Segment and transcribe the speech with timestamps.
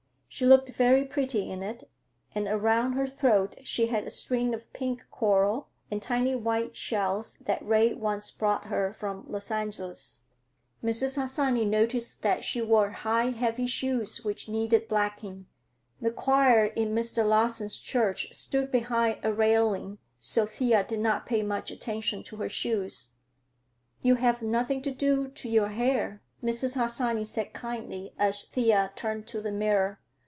[0.33, 1.89] She looked very pretty in it,
[2.33, 7.35] and around her throat she had a string of pink coral and tiny white shells
[7.41, 10.23] that Ray once brought her from Los Angeles.
[10.81, 11.17] Mrs.
[11.17, 15.47] Harsanyi noticed that she wore high heavy shoes which needed blacking.
[15.99, 17.27] The choir in Mr.
[17.27, 22.49] Larsen's church stood behind a railing, so Thea did not pay much attention to her
[22.49, 23.09] shoes.
[24.01, 26.75] "You have nothing to do to your hair," Mrs.
[26.77, 29.97] Harsanyi said kindly, as Thea turned to the mirror.